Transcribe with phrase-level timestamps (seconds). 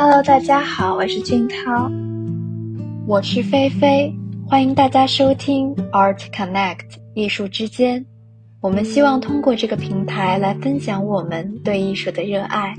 [0.00, 1.90] Hello，大家好，我是俊涛，
[3.04, 4.14] 我是菲菲，
[4.46, 8.06] 欢迎大家收听 Art Connect 艺术之间。
[8.60, 12.76] 我们希望通过这个平台来分享我们对艺术的热爱，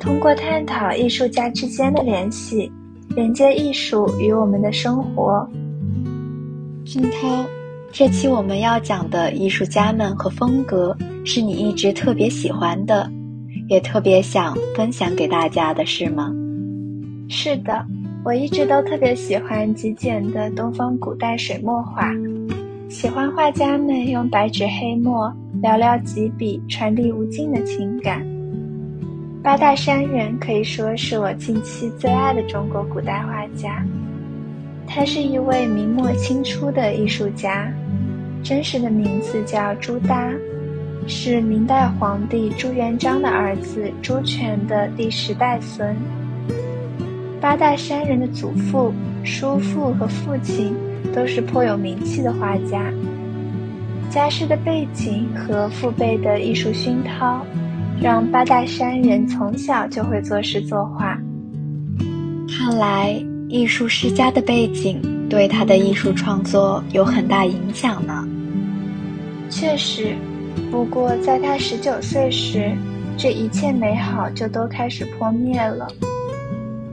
[0.00, 2.72] 通过探讨艺术家之间的联系，
[3.10, 5.46] 连接艺术与我们的生活。
[6.86, 7.44] 俊涛，
[7.92, 13.12] 这期我们要讲的艺术家们和风格，是你一直特别喜欢的。
[13.68, 16.32] 也特别想分享给大家的是吗？
[17.28, 17.84] 是的，
[18.22, 22.12] 我一直都特别喜欢极简的东方古代水墨画，
[22.88, 28.22] 喜欢画家们用白纸黑墨寥寥几笔传递无尽的情感。
[29.42, 33.84] 八大山人可以说是我近期最爱的中国古代画家，
[34.86, 37.72] 他是一位明末清初的艺术家，
[38.42, 40.34] 真实的名字叫朱耷。
[41.06, 45.94] 是明代皇帝朱元璋的儿子朱权的第十代孙。
[47.40, 50.74] 八大山人的祖父、叔父和父亲
[51.14, 52.90] 都是颇有名气的画家。
[54.08, 57.44] 家世的背景和父辈的艺术熏陶，
[58.00, 61.18] 让八大山人从小就会作诗作画。
[62.48, 68.26] 看来，艺术世家的背景对他的艺术创作有很大影响呢。
[69.50, 70.14] 确实。
[70.70, 72.72] 不过，在他十九岁时，
[73.16, 75.88] 这一切美好就都开始破灭了。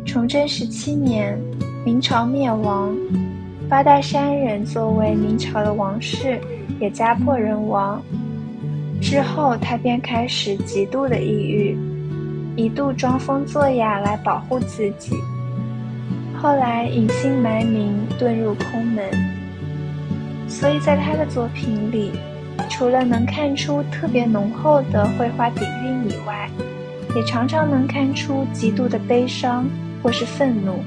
[0.05, 1.39] 崇祯十七年，
[1.85, 2.95] 明朝灭亡，
[3.69, 6.39] 八大山人作为明朝的王室，
[6.79, 8.01] 也家破人亡。
[9.01, 11.77] 之后，他便开始极度的抑郁，
[12.55, 15.15] 一度装疯作哑来保护自己。
[16.35, 19.05] 后来隐姓埋名，遁入空门。
[20.47, 22.11] 所以在他的作品里。
[22.71, 26.49] 除了能看出特别浓厚的绘画底蕴以外，
[27.15, 29.65] 也常常能看出极度的悲伤
[30.01, 30.79] 或是愤怒。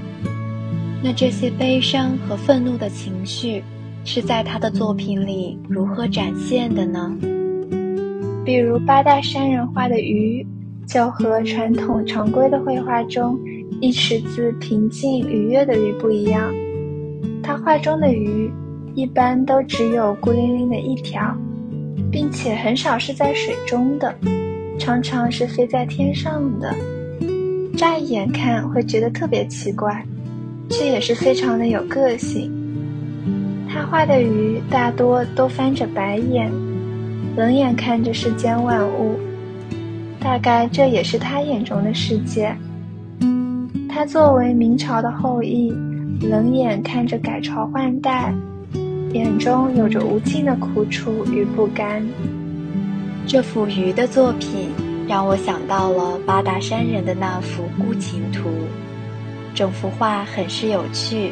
[1.02, 3.62] 那这些悲伤和愤怒的情绪，
[4.04, 7.14] 是在他的作品里如何展现的呢？
[8.44, 10.44] 比如八大山人画的鱼，
[10.86, 13.38] 就和传统常规的绘画中
[13.80, 16.53] 一池子平静愉悦的鱼不一样。
[17.42, 18.50] 他画中的鱼，
[18.94, 21.36] 一般都只有孤零零的一条。
[22.10, 24.15] 并且很少是在水中的，
[24.78, 26.75] 常常是飞在天上的。
[27.77, 30.04] 乍一眼看会觉得特别奇怪，
[30.71, 32.50] 却也是非常的有个性。
[33.69, 36.49] 他画的鱼大多都翻着白眼，
[37.37, 39.19] 冷眼看着世间万物，
[40.21, 42.54] 大概这也是他眼中的世界。
[43.88, 45.72] 他作为明朝的后裔，
[46.21, 48.33] 冷眼看着改朝换代。
[49.14, 52.04] 眼中有着无尽的苦楚与不甘。
[53.28, 54.69] 这幅鱼的作品
[55.06, 58.48] 让我想到了八大山人的那幅《孤琴图》。
[59.54, 61.30] 整幅画很是有趣，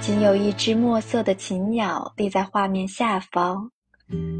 [0.00, 3.70] 仅有一只墨色的禽鸟立在画面下方。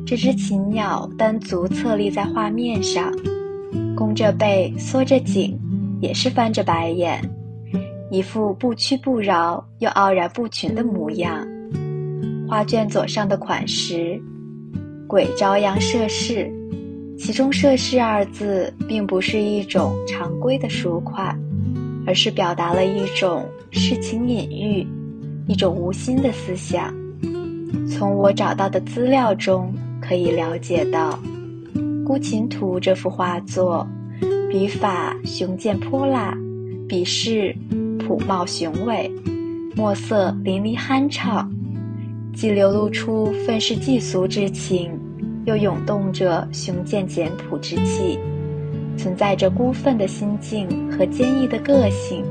[0.06, 3.12] 这只禽鸟单足侧立在画面上，
[3.94, 5.60] 弓着背，缩着颈，
[6.00, 7.20] 也是翻着白眼，
[8.10, 11.46] 一副不屈不挠又傲然不群的模样。
[12.54, 14.16] 画卷左上的款识
[15.08, 16.48] “鬼朝阳涉世”，
[17.18, 21.36] 其中“涉世”二字并不是一种常规的书款，
[22.06, 24.86] 而是表达了一种诗情隐喻，
[25.48, 26.94] 一种无心的思想。
[27.90, 31.18] 从我找到的资料中可以了解到，
[32.04, 33.84] 《孤琴图》这幅画作，
[34.48, 36.32] 笔法雄健泼辣，
[36.88, 37.52] 笔势
[37.98, 39.10] 朴茂雄伟，
[39.74, 41.52] 墨色淋漓酣畅。
[42.34, 44.90] 既流露出愤世嫉俗之情，
[45.44, 48.18] 又涌动着雄健简朴之气，
[48.96, 52.24] 存在着孤愤的心境和坚毅的个性，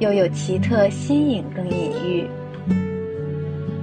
[0.00, 2.24] 又有奇特新颖跟隐喻。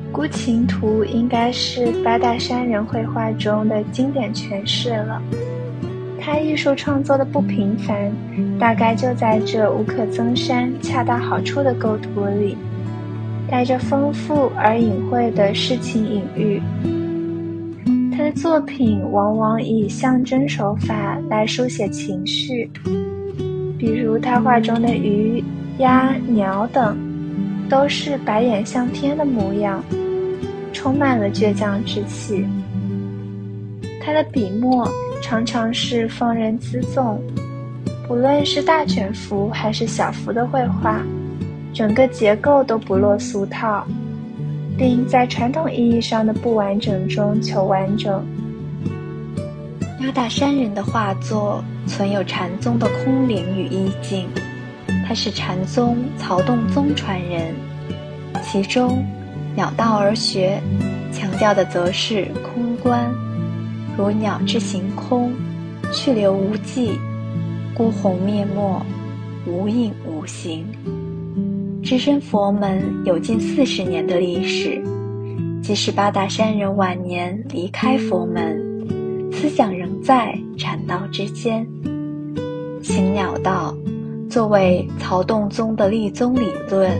[0.11, 5.21] 《孤琴图》应该是八大山人绘画中的经典诠释了。
[6.19, 8.11] 他艺术创作的不平凡，
[8.59, 12.57] 大概就在这无可增删、恰到好处的构图里。
[13.49, 16.61] 带着丰富而隐晦的诗情隐喻，
[18.11, 22.69] 他的作品往往以象征手法来书写情绪，
[23.77, 25.41] 比如他画中的鱼、
[25.77, 26.97] 鸭、鸟等，
[27.69, 29.81] 都是白眼向天的模样，
[30.73, 32.45] 充满了倔强之气。
[34.01, 34.89] 他的笔墨
[35.21, 37.21] 常常是放任恣纵，
[38.07, 41.01] 不论是大卷幅还是小幅的绘画。
[41.77, 43.85] 整个结构都不落俗套，
[44.75, 48.25] 并在传统意义上的不完整中求完整。
[49.99, 54.27] 八大山人的画作存有禅宗的空灵与意境，
[55.07, 57.53] 他是禅宗曹洞宗传人，
[58.41, 59.05] 其中
[59.55, 60.59] 鸟道而学，
[61.13, 63.07] 强调的则是空观，
[63.95, 65.31] 如鸟之行空，
[65.93, 66.99] 去留无迹，
[67.75, 68.81] 孤鸿灭没，
[69.45, 70.65] 无影无形。
[71.87, 74.83] 置身佛门有近四十年的历史，
[75.63, 78.61] 即使八大山人晚年离开佛门，
[79.31, 81.65] 思想仍在禅道之间。
[82.83, 83.73] 行鸟道
[84.29, 86.91] 作为曹洞宗的立宗理论，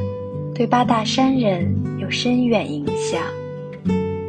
[0.56, 1.69] 对八大山人
[2.00, 3.22] 有深远影响。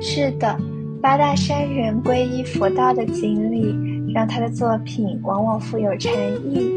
[0.00, 0.58] 是的，
[1.00, 6.12] 八大山人皈依佛道的经历，让他的作品往往富有禅
[6.44, 6.68] 意，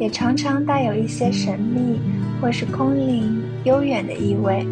[0.00, 2.00] 也常常带有一些神秘。
[2.42, 4.66] 或是空灵悠远的意味，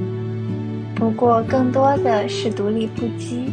[0.93, 3.45] 不过更多的是独立不羁。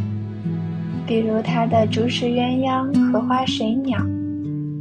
[1.06, 4.04] 比如他的竹石鸳鸯、荷花水鸟，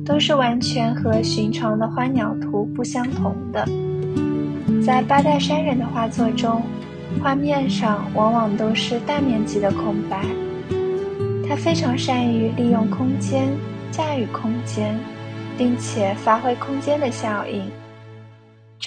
[0.06, 3.68] 都是完全和寻常的花鸟图不相同的。
[4.82, 6.62] 在八大山人的画作中，
[7.22, 10.24] 画面上往往都是大面积的空白。
[11.46, 13.48] 他非常善于利用空间、
[13.90, 14.98] 驾驭空间，
[15.58, 17.62] 并且发挥空间的效应。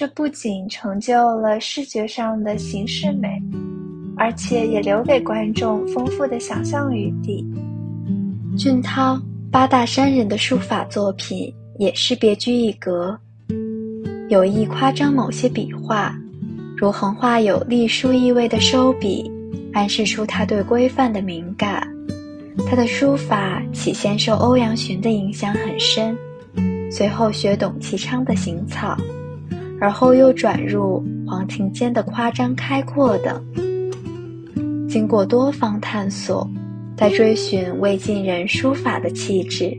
[0.00, 3.28] 这不仅成就了视觉上的形式美，
[4.16, 7.46] 而且也留给观众丰富的想象余地。
[8.56, 9.20] 俊涛
[9.50, 13.14] 八大山人的书法作品也是别具一格，
[14.30, 16.18] 有意夸张某些笔画，
[16.78, 19.30] 如横画有隶书意味的收笔，
[19.74, 21.86] 暗示出他对规范的敏感。
[22.66, 26.16] 他的书法起先受欧阳询的影响很深，
[26.90, 28.96] 随后学董其昌的行草。
[29.80, 33.42] 而后又转入黄庭坚的夸张开阔等，
[34.86, 36.46] 经过多方探索，
[36.98, 39.74] 在追寻魏晋人书法的气质，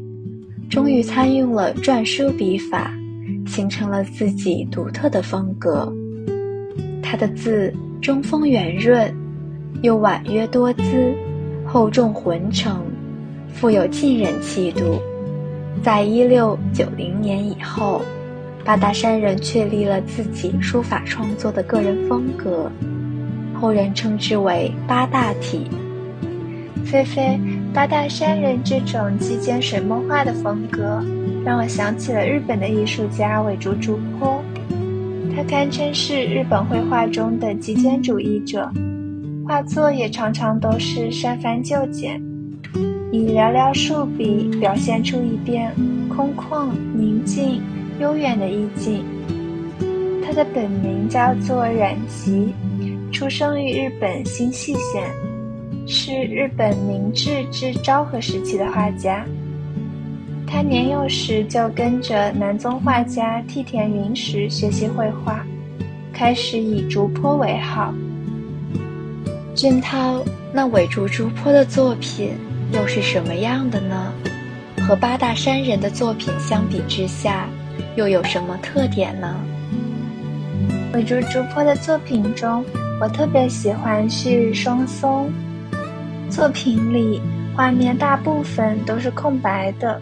[0.71, 2.92] 终于参用了篆书笔法，
[3.45, 5.94] 形成了自己独特的风格。
[7.04, 7.71] 他的字
[8.01, 9.13] 中锋圆润，
[9.83, 11.13] 又婉约多姿，
[11.63, 12.83] 厚重浑成，
[13.54, 15.00] 富有晋人气度。
[15.83, 18.01] 在一六九零年以后。
[18.63, 22.72] 八大山人确立了自己书法创作的个人风格，
[23.54, 25.68] 后人称之为八大体。
[26.86, 27.40] 菲菲，
[27.74, 31.04] 八大山人这种极简水墨画的风格，
[31.44, 34.44] 让我想起了日本的艺术家尾竹竹坡，
[35.36, 38.72] 他堪称是日本绘画中的极简主义者，
[39.48, 42.22] 画作也常常都是删繁就简，
[43.12, 45.74] 以寥寥数笔表现出一片
[46.07, 47.60] 空旷宁静。
[48.01, 49.06] 悠远的意境。
[50.25, 52.51] 他的本名叫做冉吉，
[53.12, 55.07] 出生于日本新舄县，
[55.88, 59.24] 是日本明治至昭和时期的画家。
[60.48, 65.45] 他年幼时就跟着南宗画家替田云石学习绘画，
[66.12, 67.94] 开始以竹坡为号。
[69.54, 72.31] 俊涛，那尾竹竹坡的作品
[72.74, 74.12] 又是什么样的呢？
[74.80, 77.47] 和八大山人的作品相比之下？
[77.96, 79.36] 又有什么特点呢？
[80.94, 82.64] 尾竹竹坡的作品中，
[83.02, 85.32] 我特别喜欢旭日双松。
[86.30, 87.22] 作品里
[87.56, 90.02] 画面大部分都是空白的，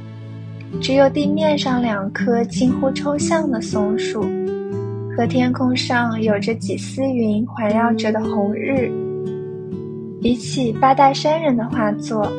[0.80, 4.22] 只有地面上两棵近乎抽象的松树，
[5.18, 8.92] 和天空上有着几丝云环绕着的红日。
[10.22, 12.32] 比起八大山人的画作，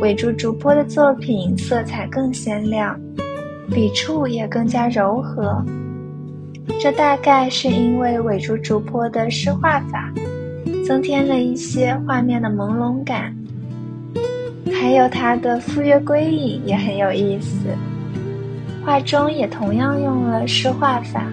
[0.00, 2.98] 尾竹竹坡的作品色彩更鲜亮。
[3.70, 5.64] 笔触也更加柔和，
[6.80, 10.12] 这大概是因为尾竹竹坡的诗画法，
[10.86, 13.34] 增添了一些画面的朦胧感。
[14.72, 17.68] 还有它的赴约归隐也很有意思，
[18.84, 21.24] 画中也同样用了诗画法。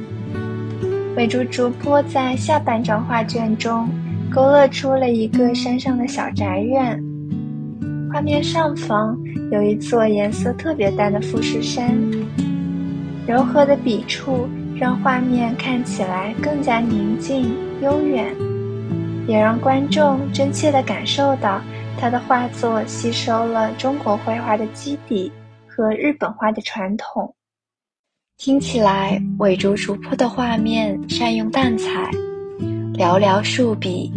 [1.17, 3.89] 尾竹竹坡在下半张画卷中
[4.33, 7.03] 勾勒出了一个山上的小宅院，
[8.11, 9.17] 画面上方。
[9.51, 11.97] 有一座颜色特别淡的富士山，
[13.25, 18.33] 柔和的笔触让画面看起来更加宁静悠远，
[19.27, 21.61] 也让观众真切地感受到
[21.97, 25.31] 他的画作吸收了中国绘画的基底
[25.65, 27.33] 和日本画的传统。
[28.37, 32.09] 听起来，尾竹竹坡的画面善用淡彩，
[32.93, 34.11] 寥寥数笔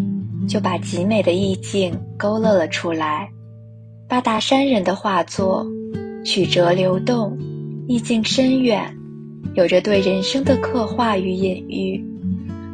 [0.49, 3.29] 就把极美的意境勾勒了出来。
[4.06, 5.66] 八大山人的画作，
[6.25, 7.38] 曲折流动，
[7.88, 8.94] 意境深远，
[9.54, 12.04] 有着对人生的刻画与隐喻。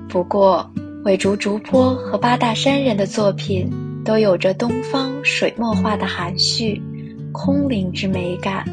[0.08, 0.68] 不过，
[1.04, 3.70] 尾竹竹坡和八大山人的作品
[4.04, 6.82] 都有着东方水墨画的含蓄、
[7.30, 8.64] 空灵之美感。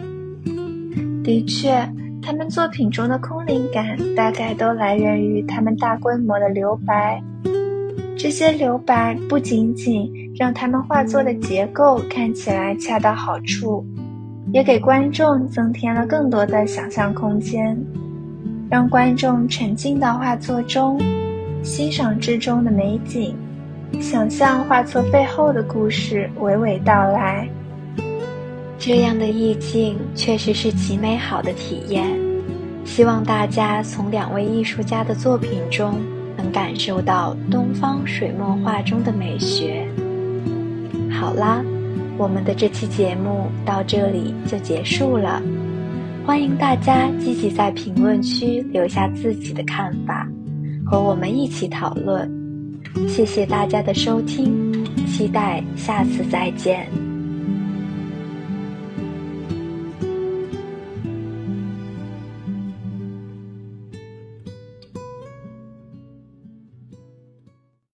[1.23, 1.87] 的确，
[2.23, 7.21] 他们作品中的空灵感大概都来源于他们大规模的留白。
[8.17, 13.83] 这些留白不仅仅让他们画作的结构看起来恰到好处，
[14.53, 17.75] 也给观众增添了更多的想象空间，
[18.69, 21.01] 让观众沉浸到画作中，
[21.63, 23.35] 欣赏之中的美景，
[23.99, 27.49] 想象画作背后的故事娓娓道来。
[28.77, 32.05] 这样的意境确实是极美好的体验，
[32.85, 35.95] 希望大家从两位艺术家的作品中
[36.37, 39.83] 能感受到东方水墨画中的美学。
[41.27, 41.61] 好啦，
[42.17, 45.43] 我们的这期节目到这里就结束了，
[46.25, 50.25] 欢迎大家积极在评论区留下自己的看法，
[50.85, 52.31] 和我们一起讨论。
[53.09, 54.73] 谢谢大家的收听，
[55.05, 56.87] 期待下次再见。